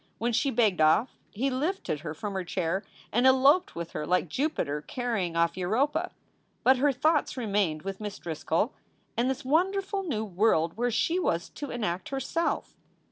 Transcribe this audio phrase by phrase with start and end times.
[0.17, 4.29] When she begged off he lifted her from her chair and eloped with her like
[4.29, 6.09] Jupiter carrying off Europa.
[6.63, 8.73] But her thoughts remained with Miss Driscoll
[9.15, 12.73] and this wonderful new world where she was to enact her Self.